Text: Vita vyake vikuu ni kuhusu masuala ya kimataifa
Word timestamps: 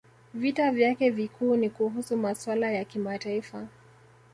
Vita 0.33 0.71
vyake 0.71 1.09
vikuu 1.09 1.55
ni 1.55 1.69
kuhusu 1.69 2.17
masuala 2.17 2.71
ya 2.71 2.85
kimataifa 2.85 3.67